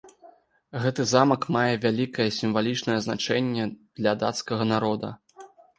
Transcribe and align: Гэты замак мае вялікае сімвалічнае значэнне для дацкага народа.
Гэты 0.85 1.05
замак 1.11 1.45
мае 1.57 1.73
вялікае 1.85 2.29
сімвалічнае 2.41 2.99
значэнне 3.07 3.71
для 3.99 4.19
дацкага 4.27 4.63
народа. 4.77 5.09